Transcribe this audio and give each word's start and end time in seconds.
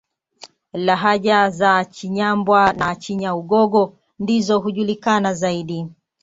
Lahaja 0.73 1.49
za 1.49 1.85
Cinyambwa 1.85 2.73
na 2.73 2.95
Cinyaugogo 2.95 3.97
ndizo 4.19 4.59
hujulikana 4.59 5.33
zaidi 5.33 5.87